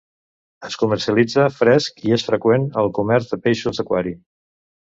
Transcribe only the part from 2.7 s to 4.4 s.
al comerç de peixos d'aquari.